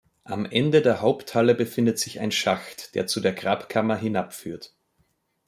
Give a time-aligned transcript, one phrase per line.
[0.23, 4.73] Am Ende der Haupthalle befindet sich ein Schacht, der zu der Grabkammer hinab führt.